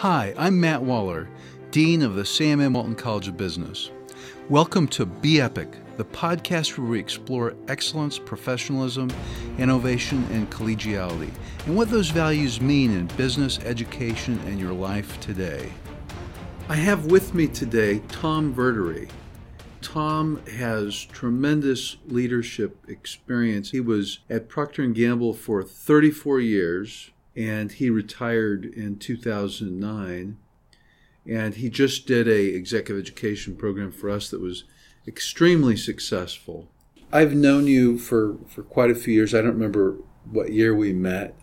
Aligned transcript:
Hi, 0.00 0.32
I'm 0.38 0.58
Matt 0.58 0.82
Waller, 0.82 1.28
Dean 1.72 2.00
of 2.00 2.14
the 2.14 2.24
Sam 2.24 2.58
M. 2.62 2.72
Walton 2.72 2.94
College 2.94 3.28
of 3.28 3.36
Business. 3.36 3.90
Welcome 4.48 4.88
to 4.88 5.04
Be 5.04 5.42
Epic, 5.42 5.68
the 5.98 6.06
podcast 6.06 6.78
where 6.78 6.86
we 6.86 6.98
explore 6.98 7.54
excellence, 7.68 8.18
professionalism, 8.18 9.10
innovation, 9.58 10.24
and 10.30 10.50
collegiality, 10.50 11.28
and 11.66 11.76
what 11.76 11.90
those 11.90 12.08
values 12.08 12.62
mean 12.62 12.92
in 12.92 13.08
business, 13.18 13.58
education, 13.58 14.40
and 14.46 14.58
your 14.58 14.72
life 14.72 15.20
today. 15.20 15.70
I 16.70 16.76
have 16.76 17.12
with 17.12 17.34
me 17.34 17.46
today 17.46 17.98
Tom 18.08 18.54
Verdery. 18.54 19.10
Tom 19.82 20.40
has 20.56 21.04
tremendous 21.04 21.98
leadership 22.06 22.88
experience. 22.88 23.72
He 23.72 23.80
was 23.80 24.20
at 24.30 24.48
Procter 24.48 24.86
& 24.86 24.94
Gamble 24.94 25.34
for 25.34 25.62
34 25.62 26.40
years 26.40 27.10
and 27.40 27.72
he 27.72 27.88
retired 27.88 28.64
in 28.64 28.98
2009 28.98 30.36
and 31.26 31.54
he 31.54 31.68
just 31.68 32.06
did 32.06 32.26
a 32.26 32.54
executive 32.54 33.02
education 33.02 33.56
program 33.56 33.92
for 33.92 34.10
us 34.10 34.30
that 34.30 34.40
was 34.40 34.64
extremely 35.06 35.76
successful. 35.76 36.68
I've 37.12 37.34
known 37.34 37.66
you 37.66 37.98
for, 37.98 38.36
for 38.48 38.62
quite 38.62 38.90
a 38.90 38.94
few 38.94 39.14
years. 39.14 39.34
I 39.34 39.42
don't 39.42 39.54
remember 39.54 39.98
what 40.30 40.52
year 40.52 40.74
we 40.74 40.92
met, 40.92 41.34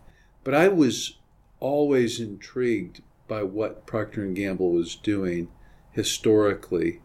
but 0.44 0.54
I 0.54 0.68
was 0.68 1.18
always 1.60 2.20
intrigued 2.20 3.02
by 3.28 3.44
what 3.44 3.86
Procter 3.86 4.26
& 4.26 4.34
Gamble 4.34 4.72
was 4.72 4.96
doing 4.96 5.50
historically 5.92 7.02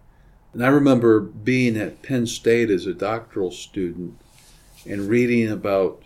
and 0.53 0.65
I 0.65 0.69
remember 0.69 1.21
being 1.21 1.77
at 1.77 2.03
Penn 2.03 2.27
State 2.27 2.71
as 2.71 2.87
a 2.87 2.93
doctoral 2.93 3.51
student 3.51 4.21
and 4.87 5.09
reading 5.09 5.51
about 5.51 6.05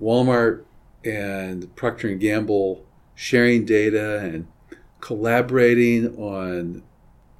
Walmart 0.00 0.64
and 1.06 1.74
Procter 1.76 2.08
and 2.08 2.20
Gamble 2.20 2.84
sharing 3.14 3.64
data 3.64 4.18
and 4.18 4.46
collaborating 5.00 6.16
on 6.16 6.82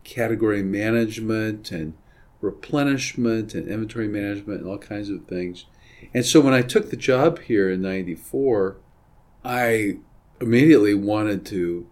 category 0.04 0.62
management 0.62 1.70
and 1.70 1.94
replenishment 2.40 3.54
and 3.54 3.68
inventory 3.68 4.08
management 4.08 4.60
and 4.60 4.70
all 4.70 4.78
kinds 4.78 5.10
of 5.10 5.26
things. 5.26 5.66
And 6.14 6.24
so 6.24 6.40
when 6.40 6.54
I 6.54 6.62
took 6.62 6.90
the 6.90 6.96
job 6.96 7.40
here 7.40 7.70
in 7.70 7.82
94, 7.82 8.76
I 9.44 9.98
immediately 10.40 10.94
wanted 10.94 11.44
to 11.46 11.86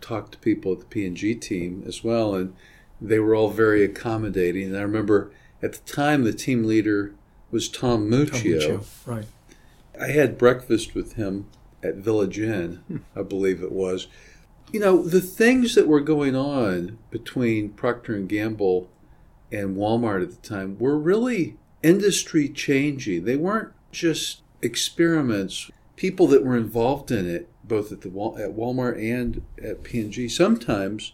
talk 0.00 0.30
to 0.30 0.38
people 0.38 0.72
at 0.72 0.80
the 0.80 0.86
P&G 0.86 1.34
team 1.36 1.82
as 1.86 2.04
well 2.04 2.34
and 2.34 2.54
they 3.00 3.18
were 3.18 3.34
all 3.34 3.50
very 3.50 3.84
accommodating. 3.84 4.68
And 4.68 4.76
I 4.76 4.82
remember 4.82 5.30
at 5.62 5.72
the 5.72 5.92
time 5.92 6.24
the 6.24 6.32
team 6.32 6.64
leader 6.64 7.14
was 7.50 7.68
Tom 7.68 8.10
Muccio. 8.10 8.60
Tom 8.60 8.78
Muccio 8.80 9.06
right. 9.06 9.26
I 10.00 10.08
had 10.08 10.38
breakfast 10.38 10.94
with 10.94 11.14
him 11.14 11.46
at 11.82 11.96
Village 11.96 12.38
Inn. 12.38 13.04
I 13.16 13.22
believe 13.22 13.62
it 13.62 13.72
was. 13.72 14.08
You 14.72 14.80
know, 14.80 15.02
the 15.02 15.20
things 15.20 15.74
that 15.74 15.86
were 15.86 16.00
going 16.00 16.34
on 16.34 16.98
between 17.10 17.70
Procter 17.70 18.14
and 18.14 18.28
Gamble 18.28 18.90
and 19.52 19.76
Walmart 19.76 20.22
at 20.22 20.30
the 20.30 20.48
time 20.48 20.78
were 20.78 20.98
really 20.98 21.56
industry 21.82 22.48
changing. 22.48 23.24
They 23.24 23.36
weren't 23.36 23.72
just 23.92 24.42
experiments. 24.60 25.70
People 25.94 26.26
that 26.28 26.44
were 26.44 26.56
involved 26.56 27.10
in 27.10 27.28
it, 27.28 27.48
both 27.64 27.92
at 27.92 28.00
the 28.02 28.08
at 28.08 28.56
Walmart 28.56 28.98
and 28.98 29.42
at 29.62 29.82
P&G, 29.82 30.28
sometimes 30.28 31.12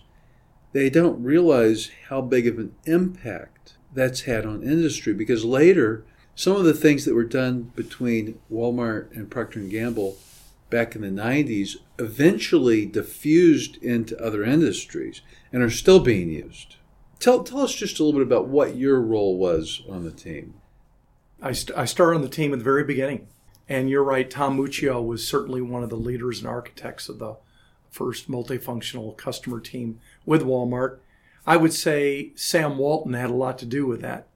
they 0.73 0.89
don't 0.89 1.23
realize 1.23 1.91
how 2.09 2.23
big 2.23 2.47
of 2.47 2.59
an 2.59 2.75
impact 2.85 3.77
that's 3.95 4.23
had 4.23 4.47
on 4.47 4.63
industry 4.63 5.13
because 5.13 5.45
later 5.45 6.05
some 6.35 6.57
of 6.57 6.65
the 6.65 6.75
things 6.75 7.05
that 7.05 7.15
were 7.15 7.25
done 7.25 7.73
between 7.75 8.41
Walmart 8.51 9.13
and 9.13 9.31
Procter 9.31 9.61
& 9.61 9.69
Gamble 9.69 10.17
back 10.71 10.97
in 10.97 11.03
the 11.03 11.09
90s 11.09 11.77
eventually 11.99 12.87
diffused 12.87 13.77
into 13.83 14.19
other 14.19 14.43
industries 14.43 15.21
and 15.53 15.63
are 15.63 15.71
still 15.71 16.01
being 16.01 16.31
used. 16.31 16.77
Tell, 17.21 17.45
tell 17.45 17.61
us 17.61 17.75
just 17.75 18.01
a 18.01 18.05
little 18.05 18.21
bit 18.21 18.27
about 18.27 18.49
what 18.49 18.77
your 18.77 19.01
role 19.01 19.37
was 19.37 19.83
on 19.89 20.05
the 20.05 20.11
team. 20.11 20.55
I, 21.41 21.53
st- 21.53 21.77
I 21.77 21.85
started 21.85 22.17
on 22.17 22.23
the 22.23 22.29
team 22.29 22.53
at 22.53 22.59
the 22.59 22.65
very 22.65 22.85
beginning. 22.85 23.29
And 23.69 23.89
you're 23.89 24.03
right, 24.03 24.29
Tom 24.29 24.57
Muccio 24.57 25.05
was 25.05 25.27
certainly 25.27 25.61
one 25.61 25.83
of 25.83 25.91
the 25.91 25.97
leaders 25.97 26.41
and 26.41 26.49
architects 26.49 27.09
of 27.09 27.19
the 27.19 27.37
first 27.91 28.31
multifunctional 28.31 29.17
customer 29.17 29.61
team 29.61 30.01
with 30.25 30.43
Walmart. 30.43 30.99
I 31.47 31.59
would 31.59 31.73
say 31.73 32.33
Sam 32.35 32.79
Walton 32.79 33.13
had 33.13 33.31
a 33.31 33.35
lot 33.35 33.59
to 33.59 33.67
do 33.67 33.87
with 33.87 34.01
that 34.01 34.27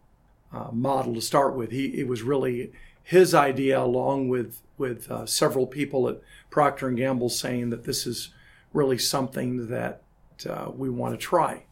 uh, 0.57 0.71
model 0.73 1.15
to 1.15 1.21
start 1.21 1.55
with. 1.55 1.71
He 1.71 1.87
it 2.01 2.09
was 2.09 2.23
really 2.23 2.73
his 3.03 3.35
idea, 3.35 3.81
along 3.81 4.29
with 4.29 4.63
with 4.79 5.11
uh, 5.11 5.27
several 5.27 5.67
people 5.67 6.09
at 6.09 6.21
Procter 6.51 6.89
and 6.89 6.97
Gamble, 6.97 7.29
saying 7.29 7.71
that 7.71 7.85
this 7.85 8.07
is 8.07 8.31
really 8.73 8.99
something 8.99 9.69
that 9.69 10.03
uh, 10.49 10.71
we 10.75 10.91
want 10.91 11.15
to 11.15 11.19
try. 11.19 11.65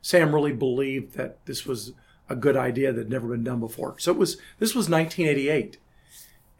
Sam 0.00 0.34
really 0.34 0.52
believed 0.52 1.14
that 1.14 1.44
this 1.46 1.64
was 1.64 1.92
a 2.28 2.36
good 2.36 2.56
idea 2.56 2.92
that 2.92 3.02
had 3.02 3.10
never 3.10 3.28
been 3.28 3.44
done 3.44 3.60
before. 3.60 3.98
So 3.98 4.12
it 4.12 4.18
was 4.18 4.36
this 4.58 4.74
was 4.74 4.88
1988, 4.88 5.78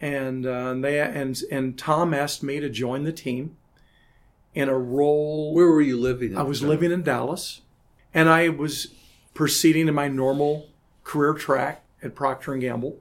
and 0.01 0.47
uh, 0.47 0.75
they 0.75 1.01
and 1.01 1.41
and 1.51 1.79
Tom 1.79 2.15
asked 2.15 2.43
me 2.43 2.61
to 2.61 2.69
join 2.69 3.05
the 3.05 3.13
team 3.13 3.57
in 4.55 4.69
a 4.69 4.79
role. 4.79 5.55
Where 5.55 5.69
were 5.69 5.83
you 5.83 5.99
living? 5.99 6.37
I 6.37 6.43
was 6.43 6.61
time? 6.61 6.69
living 6.69 6.93
in 6.93 7.03
Dallas, 7.03 7.63
and 8.13 8.29
I 8.29 8.49
was 8.51 8.89
proceeding 9.35 9.89
in 9.89 9.95
my 9.95 10.09
normal 10.09 10.69
career 11.05 11.35
track 11.35 11.85
at 12.03 12.15
Procter 12.15 12.57
Gamble, 12.57 12.99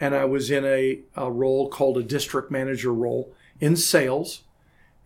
and 0.00 0.14
I 0.14 0.24
was 0.24 0.50
in 0.50 0.64
a, 0.64 1.00
a 1.16 1.30
role 1.30 1.68
called 1.68 1.98
a 1.98 2.02
district 2.02 2.50
manager 2.50 2.92
role 2.92 3.32
in 3.60 3.76
sales. 3.76 4.42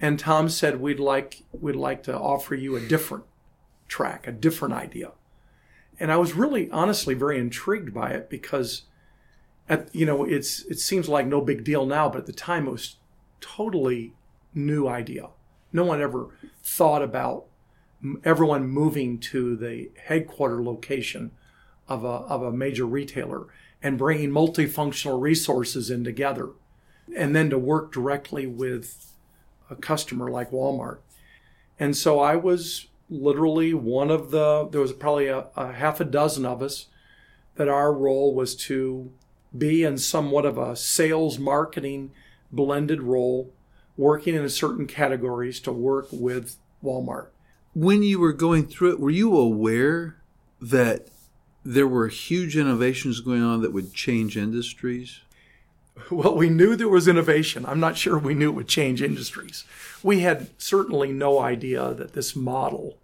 And 0.00 0.19
Tom 0.19 0.48
said 0.48 0.81
we'd 0.81 1.00
like 1.00 1.42
we'd 1.53 1.76
like 1.76 2.03
to 2.04 2.16
offer 2.16 2.54
you 2.54 2.76
a 2.76 2.81
different 2.81 3.25
track, 3.88 4.26
a 4.26 4.32
different 4.32 4.75
idea. 4.75 5.12
And 5.98 6.12
I 6.12 6.16
was 6.16 6.34
really 6.34 6.70
honestly 6.70 7.14
very 7.14 7.38
intrigued 7.38 7.92
by 7.92 8.10
it 8.10 8.30
because 8.30 8.82
at 9.69 9.92
you 9.94 10.06
know 10.06 10.25
it's 10.25 10.65
it 10.66 10.78
seems 10.78 11.09
like 11.09 11.26
no 11.26 11.41
big 11.41 11.65
deal 11.65 11.84
now, 11.84 12.09
but 12.09 12.19
at 12.19 12.26
the 12.26 12.32
time 12.32 12.69
it 12.69 12.72
was 12.72 12.97
totally 13.41 14.15
new 14.54 14.86
idea. 14.86 15.28
No 15.72 15.84
one 15.84 16.00
ever 16.00 16.28
thought 16.62 17.03
about 17.03 17.47
everyone 18.25 18.69
moving 18.69 19.19
to 19.19 19.56
the 19.56 19.91
headquarter 20.04 20.62
location 20.62 21.32
of 21.88 22.04
a, 22.04 22.09
of 22.09 22.43
a 22.43 22.53
major 22.53 22.87
retailer 22.87 23.47
and 23.82 23.99
bringing 23.99 24.31
multifunctional 24.31 25.21
resources 25.21 25.91
in 25.91 26.04
together 26.04 26.50
and 27.16 27.34
then 27.34 27.50
to 27.50 27.59
work 27.59 27.93
directly 27.93 28.47
with 28.47 29.12
a 29.71 29.76
customer 29.76 30.31
like 30.31 30.50
Walmart. 30.50 30.98
And 31.78 31.97
so 31.97 32.21
I 32.21 32.37
was 32.37 32.88
literally 33.09 33.72
one 33.72 34.10
of 34.10 34.31
the, 34.31 34.69
there 34.71 34.81
was 34.81 34.93
probably 34.93 35.28
a, 35.28 35.47
a 35.56 35.72
half 35.72 36.00
a 36.00 36.04
dozen 36.04 36.44
of 36.44 36.62
us 36.62 36.87
that 37.56 37.69
our 37.69 37.93
role 37.93 38.34
was 38.34 38.54
to 38.54 39.10
be 39.56 39.82
in 39.82 39.97
somewhat 39.97 40.44
of 40.44 40.59
a 40.59 40.77
sales 40.77 41.38
marketing 41.38 42.10
blended 42.53 43.03
role 43.03 43.53
working 43.97 44.34
in 44.34 44.48
certain 44.48 44.87
categories 44.87 45.60
to 45.60 45.72
work 45.72 46.06
with 46.12 46.56
Walmart. 46.84 47.28
When 47.75 48.03
you 48.03 48.21
were 48.21 48.32
going 48.32 48.66
through 48.66 48.93
it, 48.93 49.00
were 49.00 49.10
you 49.10 49.37
aware 49.37 50.16
that 50.60 51.09
there 51.64 51.88
were 51.88 52.08
huge 52.08 52.56
innovations 52.56 53.20
going 53.20 53.42
on 53.42 53.62
that 53.62 53.72
would 53.72 53.92
change 53.92 54.36
industries? 54.36 55.20
Well, 56.10 56.36
we 56.36 56.48
knew 56.48 56.76
there 56.76 56.88
was 56.88 57.08
innovation. 57.08 57.66
I'm 57.66 57.80
not 57.80 57.96
sure 57.96 58.19
we 58.19 58.34
knew 58.34 58.50
it 58.50 58.54
would 58.54 58.69
change 58.69 59.02
industries. 59.02 59.64
We 60.02 60.20
had 60.20 60.50
certainly 60.56 61.12
no 61.12 61.41
idea 61.41 61.92
that 61.94 62.12
this 62.12 62.36
model, 62.36 62.98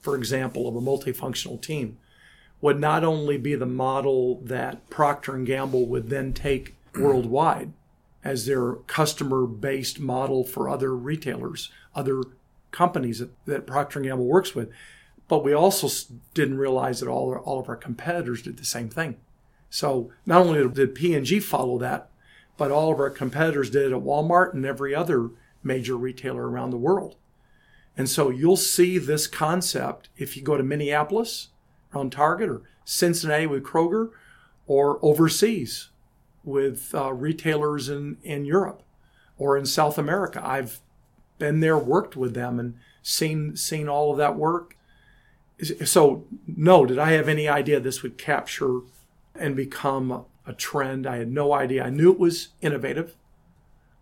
for 0.00 0.16
example, 0.16 0.68
of 0.68 0.76
a 0.76 0.80
multifunctional 0.80 1.60
team, 1.60 1.98
would 2.60 2.78
not 2.78 3.04
only 3.04 3.36
be 3.36 3.54
the 3.54 3.66
model 3.66 4.40
that 4.42 4.88
Procter 4.90 5.34
and 5.34 5.46
Gamble 5.46 5.86
would 5.86 6.08
then 6.08 6.32
take 6.32 6.76
worldwide, 6.94 7.72
as 8.24 8.46
their 8.46 8.72
customer 8.72 9.46
based 9.46 10.00
model 10.00 10.42
for 10.42 10.68
other 10.68 10.96
retailers, 10.96 11.70
other 11.94 12.22
companies 12.70 13.18
that, 13.18 13.30
that 13.46 13.66
Procter 13.66 14.00
& 14.00 14.02
Gamble 14.02 14.26
works 14.26 14.54
with. 14.54 14.70
But 15.28 15.44
we 15.44 15.52
also 15.52 15.88
didn't 16.34 16.58
realize 16.58 17.00
that 17.00 17.08
all, 17.08 17.34
all 17.34 17.60
of 17.60 17.68
our 17.68 17.76
competitors 17.76 18.42
did 18.42 18.56
the 18.58 18.64
same 18.64 18.88
thing. 18.88 19.16
So 19.70 20.12
not 20.24 20.46
only 20.46 20.68
did 20.68 20.94
P&G 20.94 21.40
follow 21.40 21.78
that, 21.78 22.10
but 22.56 22.70
all 22.70 22.92
of 22.92 23.00
our 23.00 23.10
competitors 23.10 23.70
did 23.70 23.90
it 23.90 23.94
at 23.94 24.02
Walmart 24.02 24.54
and 24.54 24.64
every 24.64 24.94
other 24.94 25.30
major 25.62 25.96
retailer 25.96 26.48
around 26.48 26.70
the 26.70 26.76
world. 26.76 27.16
And 27.96 28.08
so 28.08 28.30
you'll 28.30 28.56
see 28.56 28.98
this 28.98 29.26
concept 29.26 30.08
if 30.16 30.36
you 30.36 30.42
go 30.42 30.56
to 30.56 30.62
Minneapolis 30.62 31.48
around 31.94 32.12
Target 32.12 32.48
or 32.48 32.62
Cincinnati 32.84 33.46
with 33.46 33.64
Kroger 33.64 34.10
or 34.66 34.98
overseas 35.02 35.88
with 36.44 36.94
uh, 36.94 37.12
retailers 37.12 37.88
in, 37.88 38.18
in 38.22 38.44
Europe 38.44 38.82
or 39.38 39.56
in 39.56 39.66
South 39.66 39.98
America. 39.98 40.40
I've 40.44 40.80
been 41.38 41.60
there, 41.60 41.78
worked 41.78 42.16
with 42.16 42.34
them, 42.34 42.58
and 42.58 42.74
seen 43.02 43.56
seen 43.56 43.88
all 43.88 44.12
of 44.12 44.18
that 44.18 44.36
work. 44.36 44.75
So, 45.62 46.24
no, 46.46 46.84
did 46.84 46.98
I 46.98 47.12
have 47.12 47.28
any 47.28 47.48
idea 47.48 47.80
this 47.80 48.02
would 48.02 48.18
capture 48.18 48.80
and 49.34 49.56
become 49.56 50.26
a 50.46 50.52
trend? 50.52 51.06
I 51.06 51.16
had 51.16 51.30
no 51.30 51.52
idea. 51.52 51.84
I 51.84 51.90
knew 51.90 52.12
it 52.12 52.18
was 52.18 52.48
innovative. 52.60 53.16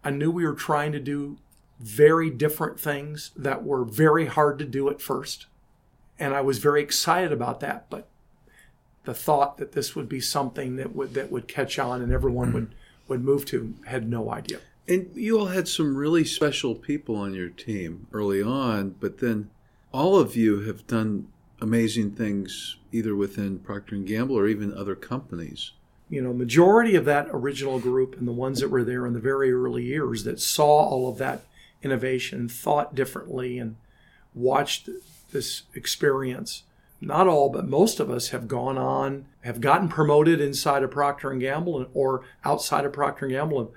I 0.03 0.11
knew 0.11 0.31
we 0.31 0.45
were 0.45 0.55
trying 0.55 0.93
to 0.93 1.01
do 1.01 1.39
very 1.81 2.31
different 2.31 2.79
things 2.81 3.31
that 3.37 3.65
were 3.65 3.85
very 3.85 4.27
hard 4.27 4.59
to 4.59 4.65
do 4.65 4.89
at 4.89 5.01
first. 5.01 5.47
And 6.19 6.35
I 6.35 6.41
was 6.41 6.59
very 6.59 6.83
excited 6.83 7.33
about 7.33 7.61
that. 7.61 7.87
But 7.89 8.09
the 9.05 9.15
thought 9.15 9.59
that 9.59 9.73
this 9.73 9.95
would 9.95 10.09
be 10.09 10.21
something 10.21 10.77
that 10.77 10.95
would 10.95 11.15
that 11.15 11.31
would 11.31 11.49
catch 11.49 11.79
on 11.79 12.03
and 12.03 12.13
everyone 12.13 12.53
would 12.53 12.75
would 13.09 13.23
move 13.23 13.45
to 13.47 13.75
had 13.87 14.09
no 14.09 14.31
idea. 14.31 14.61
And 14.87 15.11
you 15.15 15.39
all 15.39 15.47
had 15.47 15.69
some 15.69 15.97
really 15.97 16.25
special 16.25 16.75
people 16.75 17.17
on 17.17 17.35
your 17.35 17.49
team 17.49 18.07
early 18.13 18.43
on, 18.43 18.97
but 19.01 19.19
then 19.19 19.51
all 19.93 20.19
of 20.19 20.37
you 20.37 20.61
have 20.61 20.87
done 20.87 21.29
amazing 21.65 22.13
things 22.13 22.77
either 22.93 23.17
within 23.17 23.59
Procter 23.59 23.97
and 23.97 24.07
Gamble 24.07 24.39
or 24.39 24.47
even 24.47 24.73
other 24.73 24.95
companies. 24.95 25.73
You 26.09 26.23
know, 26.23 26.33
majority 26.33 26.95
of 26.95 27.07
that 27.07 27.29
original 27.31 27.81
group 27.81 28.17
and 28.17 28.29
the 28.29 28.33
ones 28.33 28.61
that 28.61 28.71
were 28.71 28.85
there 28.85 29.07
in 29.07 29.15
the 29.15 29.21
very 29.21 29.53
early 29.53 29.83
years 29.83 30.23
that 30.25 30.39
saw 30.39 30.85
all 30.85 31.09
of 31.09 31.19
that 31.19 31.43
innovation, 31.83 32.49
thought 32.49 32.95
differently, 32.95 33.59
and 33.59 33.77
watched 34.35 34.89
this 35.33 35.63
experience. 35.75 36.63
Not 37.01 37.27
all, 37.27 37.49
but 37.49 37.67
most 37.67 38.01
of 38.01 38.11
us 38.11 38.29
have 38.29 38.47
gone 38.47 38.79
on, 38.79 39.25
have 39.41 39.61
gotten 39.61 39.89
promoted 39.89 40.41
inside 40.41 40.83
of 40.83 40.91
Procter 40.91 41.31
and 41.31 41.41
Gamble 41.41 41.87
or 41.95 42.23
outside 42.45 42.85
of 42.85 42.93
Procter 42.93 43.25
and 43.25 43.33
Gamble, 43.33 43.61
and 43.61 43.69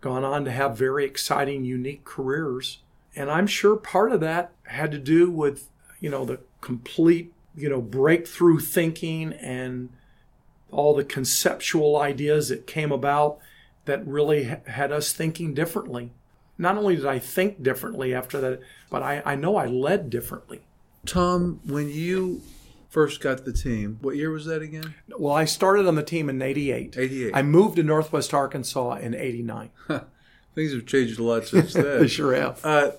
gone 0.00 0.24
on 0.24 0.44
to 0.44 0.50
have 0.50 0.76
very 0.76 1.04
exciting, 1.04 1.64
unique 1.64 2.04
careers. 2.04 2.78
And 3.14 3.30
I'm 3.30 3.46
sure 3.46 3.76
part 3.76 4.10
of 4.10 4.20
that 4.20 4.52
had 4.64 4.90
to 4.92 4.98
do 4.98 5.30
with, 5.30 5.68
you 6.00 6.10
know, 6.10 6.24
the 6.24 6.40
complete, 6.60 7.32
you 7.56 7.68
know, 7.68 7.80
breakthrough 7.80 8.58
thinking 8.58 9.32
and 9.34 9.90
all 10.70 10.94
the 10.94 11.04
conceptual 11.04 11.96
ideas 11.96 12.48
that 12.48 12.66
came 12.66 12.90
about 12.90 13.38
that 13.84 14.06
really 14.06 14.44
had 14.66 14.90
us 14.90 15.12
thinking 15.12 15.54
differently. 15.54 16.10
Not 16.58 16.76
only 16.76 16.96
did 16.96 17.06
I 17.06 17.18
think 17.18 17.62
differently 17.62 18.14
after 18.14 18.40
that, 18.40 18.60
but 18.90 19.02
I, 19.02 19.22
I 19.24 19.34
know 19.36 19.56
I 19.56 19.66
led 19.66 20.10
differently. 20.10 20.60
Tom, 21.06 21.60
when 21.66 21.88
you 21.90 22.42
first 22.88 23.20
got 23.20 23.44
the 23.44 23.52
team, 23.52 23.98
what 24.00 24.16
year 24.16 24.30
was 24.30 24.46
that 24.46 24.62
again? 24.62 24.94
Well, 25.18 25.34
I 25.34 25.44
started 25.44 25.86
on 25.86 25.96
the 25.96 26.02
team 26.02 26.28
in 26.28 26.40
88. 26.40 26.96
88. 26.96 27.32
I 27.34 27.42
moved 27.42 27.76
to 27.76 27.82
Northwest 27.82 28.32
Arkansas 28.32 28.94
in 28.96 29.14
89. 29.14 29.70
Things 30.54 30.72
have 30.72 30.86
changed 30.86 31.18
a 31.18 31.22
lot 31.24 31.46
since 31.46 31.72
then. 31.74 32.00
they 32.00 32.06
sure 32.08 32.34
have. 32.34 32.64
Uh, 32.64 32.92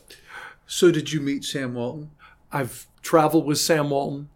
so, 0.68 0.92
did 0.92 1.14
you 1.14 1.22
meet 1.22 1.46
Sam 1.46 1.76
Walton? 1.76 2.12
I've 2.52 2.88
traveled 3.02 3.46
with 3.46 3.58
Sam 3.58 3.90
Walton, 3.90 4.30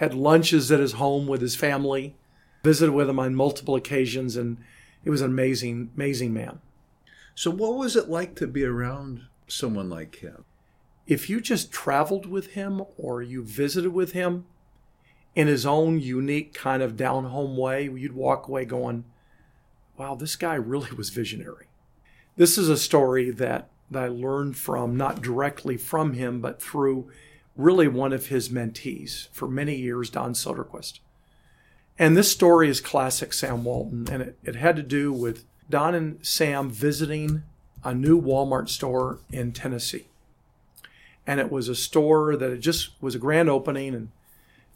had 0.00 0.14
lunches 0.14 0.72
at 0.72 0.80
his 0.80 0.92
home 0.92 1.26
with 1.26 1.42
his 1.42 1.54
family, 1.54 2.16
visited 2.64 2.90
with 2.90 3.10
him 3.10 3.18
on 3.18 3.34
multiple 3.34 3.76
occasions, 3.76 4.34
and 4.34 4.56
he 5.04 5.10
was 5.10 5.20
an 5.20 5.30
amazing, 5.30 5.90
amazing 5.94 6.32
man. 6.32 6.58
So, 7.34 7.50
what 7.50 7.76
was 7.76 7.96
it 7.96 8.08
like 8.08 8.34
to 8.36 8.46
be 8.46 8.64
around 8.64 9.26
someone 9.46 9.90
like 9.90 10.16
him? 10.16 10.46
If 11.06 11.28
you 11.28 11.38
just 11.38 11.70
traveled 11.70 12.24
with 12.24 12.52
him 12.52 12.82
or 12.96 13.20
you 13.20 13.44
visited 13.44 13.92
with 13.92 14.12
him 14.12 14.46
in 15.34 15.48
his 15.48 15.66
own 15.66 16.00
unique 16.00 16.54
kind 16.54 16.82
of 16.82 16.96
down 16.96 17.26
home 17.26 17.58
way, 17.58 17.84
you'd 17.84 18.14
walk 18.14 18.48
away 18.48 18.64
going, 18.64 19.04
wow, 19.98 20.14
this 20.14 20.34
guy 20.34 20.54
really 20.54 20.92
was 20.92 21.10
visionary. 21.10 21.66
This 22.36 22.56
is 22.56 22.70
a 22.70 22.78
story 22.78 23.30
that, 23.32 23.68
that 23.90 24.04
I 24.04 24.08
learned 24.08 24.56
from, 24.56 24.96
not 24.96 25.20
directly 25.20 25.76
from 25.76 26.14
him, 26.14 26.40
but 26.40 26.62
through 26.62 27.10
really 27.60 27.88
one 27.88 28.12
of 28.12 28.26
his 28.26 28.48
mentees 28.48 29.28
for 29.32 29.48
many 29.48 29.76
years, 29.76 30.10
Don 30.10 30.32
Soderquist. 30.32 31.00
And 31.98 32.16
this 32.16 32.32
story 32.32 32.68
is 32.68 32.80
classic 32.80 33.32
Sam 33.32 33.64
Walton, 33.64 34.08
and 34.10 34.22
it, 34.22 34.38
it 34.42 34.56
had 34.56 34.76
to 34.76 34.82
do 34.82 35.12
with 35.12 35.44
Don 35.68 35.94
and 35.94 36.24
Sam 36.24 36.70
visiting 36.70 37.42
a 37.84 37.94
new 37.94 38.20
Walmart 38.20 38.68
store 38.68 39.20
in 39.30 39.52
Tennessee. 39.52 40.06
And 41.26 41.38
it 41.40 41.52
was 41.52 41.68
a 41.68 41.74
store 41.74 42.36
that 42.36 42.60
just 42.60 42.90
was 43.00 43.14
a 43.14 43.18
grand 43.18 43.48
opening, 43.48 43.94
and 43.94 44.08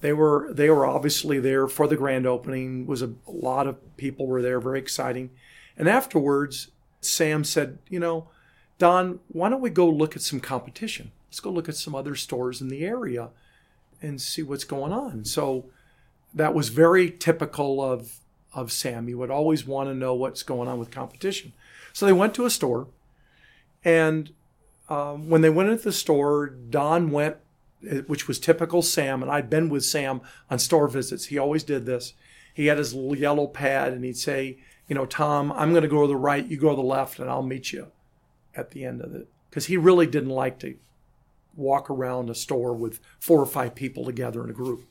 they 0.01 0.13
were 0.13 0.51
they 0.53 0.69
were 0.69 0.87
obviously 0.87 1.41
there 1.41 1.67
for 1.67 1.89
the 1.89 1.97
grand 1.97 2.27
opening. 2.27 2.83
It 2.83 2.87
was 2.87 3.03
a, 3.03 3.15
a 3.27 3.33
lot 3.33 3.67
of 3.67 3.97
people 3.97 4.27
were 4.27 4.43
there, 4.43 4.61
very 4.61 4.79
exciting. 4.79 5.31
And 5.77 5.89
afterwards, 5.89 6.69
Sam 7.01 7.43
said, 7.43 7.79
"You 7.89 8.01
know, 8.01 8.29
Don, 8.79 9.21
why 9.29 9.49
don't 9.49 9.63
we 9.63 9.71
go 9.71 9.89
look 9.89 10.15
at 10.15 10.23
some 10.23 10.41
competition? 10.41 11.11
Let's 11.35 11.41
go 11.41 11.51
look 11.51 11.69
at 11.69 11.75
some 11.75 11.97
other 11.97 12.15
stores 12.15 12.61
in 12.61 12.69
the 12.69 12.85
area 12.85 13.31
and 14.01 14.23
see 14.23 14.45
what's 14.45 14.63
going 14.63 14.93
on." 14.93 15.25
So 15.25 15.65
that 16.33 16.55
was 16.55 16.69
very 16.69 17.11
typical 17.11 17.83
of 17.83 18.21
of 18.55 18.71
Sam. 18.71 19.09
He 19.09 19.17
would 19.17 19.33
always 19.33 19.67
want 19.67 19.89
to 19.89 19.95
know 19.97 20.15
what's 20.15 20.45
going 20.45 20.69
on 20.69 20.79
with 20.79 20.93
competition. 20.93 21.53
So 21.93 22.07
they 22.07 22.13
went 22.13 22.35
to 22.35 22.47
a 22.47 22.51
store, 22.51 22.87
and 23.85 24.31
um, 24.89 25.29
when 25.29 25.41
they 25.41 25.51
went 25.51 25.71
into 25.71 25.83
the 25.83 25.93
store, 25.93 26.47
Don 26.47 27.11
went, 27.11 27.39
which 28.07 28.29
was 28.29 28.39
typical 28.39 28.81
Sam, 28.81 29.21
and 29.21 29.29
I'd 29.29 29.51
been 29.51 29.69
with 29.69 29.85
Sam 29.85 30.21
on 30.49 30.61
store 30.61 30.87
visits. 30.87 31.25
He 31.25 31.39
always 31.39 31.65
did 31.65 31.85
this. 31.85 32.13
He 32.55 32.67
had 32.67 32.79
his 32.79 32.95
little 32.95 33.19
yellow 33.19 33.49
pad, 33.49 33.93
and 33.93 34.05
he'd 34.05 34.17
say, 34.17 34.59
"You 34.87 34.95
know, 34.95 35.07
Tom, 35.07 35.51
I'm 35.51 35.71
going 35.71 35.83
to 35.83 35.89
go 35.89 36.03
to 36.03 36.07
the 36.07 36.15
right, 36.15 36.47
you 36.47 36.59
go 36.59 36.71
to 36.71 36.77
the 36.77 36.83
left, 36.83 37.19
and 37.19 37.29
I'll 37.29 37.43
meet 37.43 37.73
you 37.73 37.89
at 38.55 38.71
the 38.71 38.85
end 38.85 39.01
of 39.01 39.17
it." 39.17 39.27
Because 39.51 39.67
he 39.67 39.77
really 39.77 40.07
didn't 40.07 40.31
like 40.31 40.61
to 40.61 40.77
walk 41.57 41.91
around 41.91 42.31
a 42.31 42.35
store 42.35 42.75
with 42.75 43.01
four 43.19 43.41
or 43.41 43.47
five 43.47 43.75
people 43.75 44.05
together 44.05 44.43
in 44.45 44.51
a 44.51 44.55
group. 44.55 44.85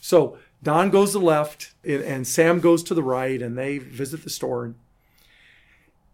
So 0.00 0.38
Don 0.62 0.90
goes 0.90 1.12
to 1.12 1.18
the 1.18 1.24
left 1.24 1.74
and 1.84 2.26
Sam 2.26 2.60
goes 2.60 2.82
to 2.84 2.94
the 2.94 3.02
right, 3.02 3.40
and 3.40 3.56
they 3.56 3.78
visit 3.78 4.24
the 4.24 4.30
store. 4.30 4.74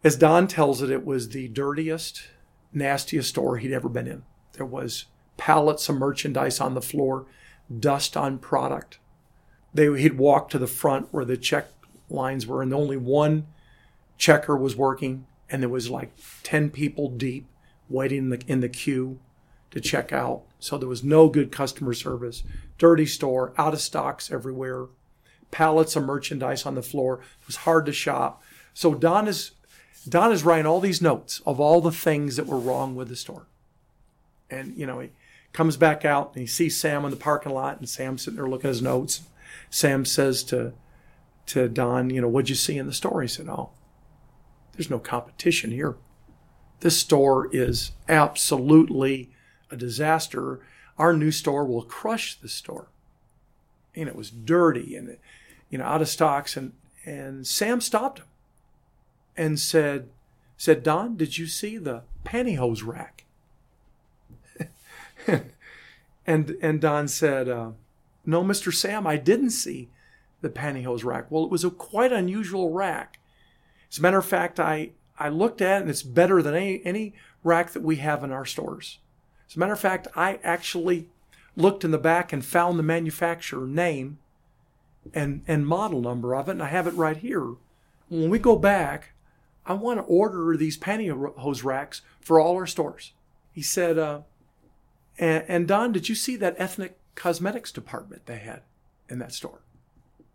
As 0.04 0.16
Don 0.16 0.48
tells 0.48 0.82
it, 0.82 0.90
it 0.90 1.04
was 1.04 1.28
the 1.28 1.48
dirtiest, 1.48 2.22
nastiest 2.72 3.28
store 3.28 3.58
he'd 3.58 3.72
ever 3.72 3.88
been 3.88 4.08
in. 4.08 4.24
There 4.54 4.66
was 4.66 5.06
pallets 5.36 5.88
of 5.88 5.96
merchandise 5.96 6.60
on 6.60 6.74
the 6.74 6.82
floor, 6.82 7.26
dust 7.78 8.16
on 8.16 8.38
product. 8.38 8.98
They, 9.72 9.86
he'd 10.00 10.18
walk 10.18 10.50
to 10.50 10.58
the 10.58 10.66
front 10.66 11.08
where 11.12 11.24
the 11.24 11.36
check 11.36 11.68
lines 12.10 12.46
were, 12.46 12.62
and 12.62 12.74
only 12.74 12.96
one 12.96 13.46
checker 14.18 14.56
was 14.56 14.76
working, 14.76 15.26
and 15.48 15.62
there 15.62 15.68
was 15.68 15.88
like 15.88 16.12
10 16.42 16.70
people 16.70 17.08
deep 17.08 17.46
waiting 17.88 18.18
in 18.18 18.28
the, 18.30 18.42
in 18.46 18.60
the 18.60 18.68
queue 18.68 19.20
to 19.72 19.80
check 19.80 20.12
out. 20.12 20.44
So 20.60 20.78
there 20.78 20.88
was 20.88 21.02
no 21.02 21.28
good 21.28 21.50
customer 21.50 21.92
service. 21.92 22.44
Dirty 22.78 23.06
store, 23.06 23.52
out 23.58 23.74
of 23.74 23.80
stocks 23.80 24.30
everywhere, 24.30 24.86
pallets 25.50 25.96
of 25.96 26.04
merchandise 26.04 26.64
on 26.64 26.74
the 26.74 26.82
floor. 26.82 27.20
It 27.40 27.46
was 27.46 27.56
hard 27.56 27.86
to 27.86 27.92
shop. 27.92 28.42
So 28.74 28.94
Don 28.94 29.26
is 29.26 29.52
Don 30.08 30.32
is 30.32 30.44
writing 30.44 30.66
all 30.66 30.80
these 30.80 31.02
notes 31.02 31.40
of 31.46 31.60
all 31.60 31.80
the 31.80 31.92
things 31.92 32.36
that 32.36 32.46
were 32.46 32.58
wrong 32.58 32.94
with 32.94 33.08
the 33.08 33.16
store. 33.16 33.46
And 34.50 34.76
you 34.76 34.86
know, 34.86 35.00
he 35.00 35.10
comes 35.52 35.76
back 35.76 36.04
out 36.04 36.32
and 36.34 36.40
he 36.40 36.46
sees 36.46 36.76
Sam 36.76 37.04
in 37.04 37.10
the 37.10 37.16
parking 37.16 37.52
lot 37.52 37.78
and 37.78 37.88
Sam's 37.88 38.22
sitting 38.22 38.36
there 38.36 38.48
looking 38.48 38.68
at 38.68 38.74
his 38.74 38.82
notes. 38.82 39.22
Sam 39.70 40.04
says 40.04 40.44
to 40.44 40.74
to 41.46 41.68
Don, 41.68 42.10
you 42.10 42.20
know, 42.20 42.28
what'd 42.28 42.48
you 42.48 42.54
see 42.54 42.78
in 42.78 42.86
the 42.86 42.92
store? 42.92 43.22
He 43.22 43.28
said, 43.28 43.48
Oh, 43.48 43.70
there's 44.72 44.90
no 44.90 44.98
competition 44.98 45.70
here. 45.70 45.96
This 46.80 46.98
store 46.98 47.48
is 47.52 47.92
absolutely 48.08 49.30
a 49.72 49.76
disaster, 49.76 50.60
our 50.98 51.12
new 51.12 51.30
store 51.30 51.64
will 51.64 51.82
crush 51.82 52.34
the 52.34 52.48
store. 52.48 52.88
And 53.94 54.08
it 54.08 54.16
was 54.16 54.30
dirty 54.30 54.96
and 54.96 55.16
you 55.70 55.78
know 55.78 55.84
out 55.84 56.02
of 56.02 56.08
stocks 56.08 56.56
and 56.56 56.72
and 57.04 57.46
Sam 57.46 57.80
stopped 57.80 58.20
him 58.20 58.26
and 59.36 59.58
said 59.58 60.08
said 60.56 60.82
Don, 60.82 61.16
did 61.16 61.38
you 61.38 61.46
see 61.46 61.76
the 61.76 62.02
pantyhose 62.24 62.86
rack? 62.86 63.24
and 66.26 66.56
and 66.60 66.80
Don 66.80 67.08
said, 67.08 67.48
uh, 67.48 67.72
no, 68.24 68.42
Mr. 68.42 68.72
Sam, 68.72 69.06
I 69.06 69.16
didn't 69.16 69.50
see 69.50 69.88
the 70.40 70.48
pantyhose 70.48 71.04
rack. 71.04 71.30
Well, 71.30 71.44
it 71.44 71.50
was 71.50 71.64
a 71.64 71.70
quite 71.70 72.12
unusual 72.12 72.70
rack. 72.70 73.18
As 73.90 73.98
a 73.98 74.02
matter 74.02 74.18
of 74.18 74.26
fact, 74.26 74.60
I 74.60 74.92
I 75.18 75.28
looked 75.28 75.60
at 75.60 75.78
it 75.78 75.82
and 75.82 75.90
it's 75.90 76.02
better 76.02 76.42
than 76.42 76.54
any 76.54 76.84
any 76.84 77.14
rack 77.44 77.72
that 77.72 77.82
we 77.82 77.96
have 77.96 78.22
in 78.22 78.32
our 78.32 78.46
stores. 78.46 78.98
As 79.52 79.56
a 79.56 79.58
matter 79.58 79.74
of 79.74 79.80
fact, 79.80 80.08
I 80.16 80.40
actually 80.42 81.08
looked 81.56 81.84
in 81.84 81.90
the 81.90 81.98
back 81.98 82.32
and 82.32 82.42
found 82.42 82.78
the 82.78 82.82
manufacturer 82.82 83.66
name 83.66 84.16
and, 85.12 85.42
and 85.46 85.66
model 85.66 86.00
number 86.00 86.34
of 86.34 86.48
it, 86.48 86.52
and 86.52 86.62
I 86.62 86.68
have 86.68 86.86
it 86.86 86.94
right 86.94 87.18
here. 87.18 87.56
When 88.08 88.30
we 88.30 88.38
go 88.38 88.56
back, 88.56 89.12
I 89.66 89.74
want 89.74 89.98
to 89.98 90.04
order 90.04 90.56
these 90.56 90.78
pantyhose 90.78 91.64
racks 91.64 92.00
for 92.18 92.40
all 92.40 92.54
our 92.54 92.66
stores. 92.66 93.12
He 93.52 93.60
said, 93.60 93.98
uh, 93.98 94.22
and, 95.18 95.44
and 95.46 95.68
Don, 95.68 95.92
did 95.92 96.08
you 96.08 96.14
see 96.14 96.36
that 96.36 96.56
ethnic 96.56 96.96
cosmetics 97.14 97.70
department 97.70 98.24
they 98.24 98.38
had 98.38 98.62
in 99.10 99.18
that 99.18 99.34
store? 99.34 99.60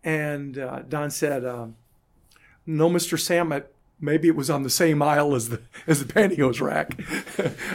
And 0.04 0.56
uh, 0.56 0.82
Don 0.88 1.10
said, 1.10 1.44
um, 1.44 1.74
no, 2.64 2.88
Mr. 2.88 3.18
Sam, 3.18 3.52
maybe 4.00 4.28
it 4.28 4.36
was 4.36 4.50
on 4.50 4.62
the 4.62 4.70
same 4.70 5.02
aisle 5.02 5.34
as 5.34 5.48
the 5.48 5.62
as 5.86 6.04
the 6.04 6.12
pantyhose 6.12 6.60
rack. 6.60 6.98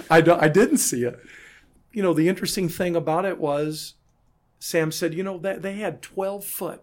I, 0.10 0.18
I 0.18 0.48
didn't 0.48 0.78
see 0.78 1.04
it. 1.04 1.20
You 1.92 2.02
know, 2.02 2.14
the 2.14 2.30
interesting 2.30 2.70
thing 2.70 2.96
about 2.96 3.26
it 3.26 3.38
was, 3.38 3.94
Sam 4.60 4.92
said, 4.92 5.14
you 5.14 5.24
know, 5.24 5.38
that 5.40 5.62
they 5.62 5.76
had 5.76 6.02
12 6.02 6.44
foot 6.44 6.82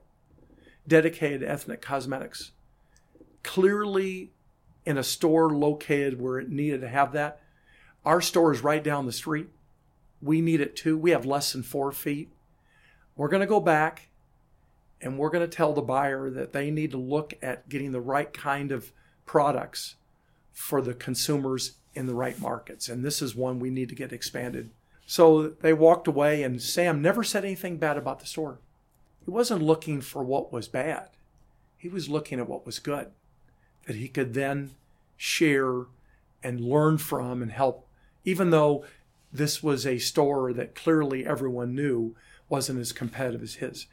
dedicated 0.87 1.43
ethnic 1.43 1.83
cosmetics, 1.83 2.53
clearly 3.43 4.31
in 4.85 4.97
a 4.97 5.03
store 5.03 5.51
located 5.51 6.21
where 6.21 6.39
it 6.39 6.49
needed 6.49 6.81
to 6.81 6.89
have 6.89 7.13
that. 7.13 7.41
Our 8.05 8.21
store 8.21 8.53
is 8.53 8.63
right 8.63 8.83
down 8.83 9.07
the 9.07 9.13
street. 9.13 9.49
We 10.23 10.41
need 10.41 10.61
it 10.61 10.77
too. 10.77 10.97
We 10.97 11.11
have 11.11 11.27
less 11.27 11.53
than 11.53 11.63
four 11.63 11.93
feet. 11.93 12.31
We're 13.17 13.29
going 13.29 13.41
to 13.41 13.47
go 13.47 13.61
back 13.61 14.09
and 15.01 15.19
we're 15.19 15.31
going 15.31 15.49
to 15.49 15.57
tell 15.57 15.73
the 15.73 15.83
buyer 15.83 16.31
that 16.31 16.53
they 16.53 16.71
need 16.71 16.91
to 16.93 16.99
look 16.99 17.35
at 17.43 17.69
getting 17.69 17.93
the 17.93 18.01
right 18.01 18.33
kind 18.33 18.73
of 18.73 18.93
products 19.31 19.95
for 20.53 20.83
the 20.83 20.93
consumers 20.93 21.75
in 21.95 22.07
the 22.07 22.15
right 22.17 22.41
markets. 22.41 22.89
And 22.89 23.05
this 23.05 23.23
is 23.23 23.37
one 23.37 23.61
we 23.61 23.71
need 23.71 23.89
to 23.91 23.95
get 23.95 24.13
expanded. 24.13 24.71
So 25.07 25.51
they 25.61 25.73
walked 25.73 26.09
away, 26.09 26.43
and 26.43 26.61
Sam 26.61 27.01
never 27.01 27.23
said 27.23 27.45
anything 27.45 27.77
bad 27.77 27.97
about 27.97 28.19
the 28.19 28.27
store. 28.27 28.59
He 29.25 29.31
wasn't 29.31 29.63
looking 29.63 30.01
for 30.01 30.25
what 30.25 30.53
was 30.53 30.67
bad, 30.67 31.11
he 31.79 31.89
was 31.89 32.09
looking 32.09 32.41
at 32.41 32.49
what 32.49 32.67
was 32.67 32.81
good 32.81 33.13
that 33.87 33.95
he 33.95 34.09
could 34.09 34.35
then 34.35 34.73
share 35.17 35.85
and 36.43 36.61
learn 36.61 36.99
from 36.99 37.41
and 37.41 37.53
help, 37.53 37.87
even 38.25 38.51
though 38.51 38.85
this 39.33 39.63
was 39.63 39.87
a 39.87 39.99
store 39.99 40.53
that 40.53 40.75
clearly 40.75 41.25
everyone 41.25 41.77
knew 41.77 42.17
wasn't 42.49 42.81
as 42.81 42.93
competitive 42.93 43.43
as 43.43 43.55
his. 43.55 43.87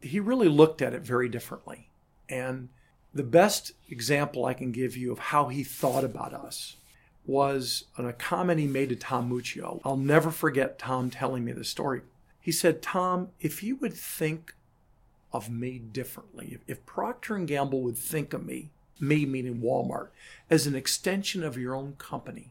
He 0.00 0.18
really 0.18 0.48
looked 0.48 0.80
at 0.80 0.94
it 0.94 1.02
very 1.02 1.28
differently. 1.28 1.90
And 2.26 2.70
the 3.12 3.22
best 3.22 3.72
example 3.88 4.44
I 4.44 4.54
can 4.54 4.72
give 4.72 4.96
you 4.96 5.12
of 5.12 5.18
how 5.18 5.48
he 5.48 5.64
thought 5.64 6.04
about 6.04 6.32
us 6.32 6.76
was 7.26 7.84
on 7.98 8.06
a 8.06 8.12
comment 8.12 8.60
he 8.60 8.66
made 8.66 8.88
to 8.88 8.96
Tom 8.96 9.30
Muccio. 9.30 9.80
I'll 9.84 9.96
never 9.96 10.30
forget 10.30 10.78
Tom 10.78 11.10
telling 11.10 11.44
me 11.44 11.52
the 11.52 11.64
story. 11.64 12.02
He 12.40 12.52
said, 12.52 12.82
Tom, 12.82 13.28
if 13.40 13.62
you 13.62 13.76
would 13.76 13.94
think 13.94 14.54
of 15.32 15.50
me 15.50 15.78
differently, 15.78 16.58
if 16.66 16.84
Procter 16.86 17.38
& 17.38 17.46
Gamble 17.46 17.82
would 17.82 17.98
think 17.98 18.32
of 18.32 18.46
me, 18.46 18.70
me 18.98 19.26
meaning 19.26 19.60
Walmart, 19.60 20.08
as 20.48 20.66
an 20.66 20.74
extension 20.74 21.42
of 21.44 21.56
your 21.56 21.74
own 21.74 21.94
company, 21.98 22.50